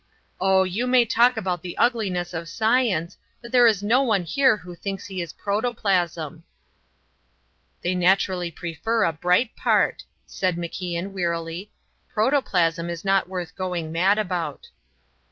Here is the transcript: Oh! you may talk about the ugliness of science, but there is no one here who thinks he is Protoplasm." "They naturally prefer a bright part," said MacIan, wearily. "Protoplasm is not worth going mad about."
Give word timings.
Oh! 0.39 0.63
you 0.63 0.87
may 0.87 1.05
talk 1.05 1.37
about 1.37 1.61
the 1.61 1.77
ugliness 1.77 2.33
of 2.33 2.49
science, 2.49 3.17
but 3.39 3.51
there 3.51 3.67
is 3.67 3.83
no 3.83 4.01
one 4.01 4.23
here 4.23 4.57
who 4.57 4.73
thinks 4.73 5.05
he 5.05 5.21
is 5.21 5.31
Protoplasm." 5.33 6.43
"They 7.83 7.93
naturally 7.93 8.49
prefer 8.49 9.03
a 9.03 9.13
bright 9.13 9.55
part," 9.55 10.03
said 10.25 10.55
MacIan, 10.57 11.11
wearily. 11.11 11.71
"Protoplasm 12.11 12.89
is 12.89 13.05
not 13.05 13.29
worth 13.29 13.55
going 13.55 13.91
mad 13.91 14.17
about." 14.17 14.69